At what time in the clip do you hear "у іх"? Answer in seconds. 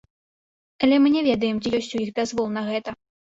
1.99-2.11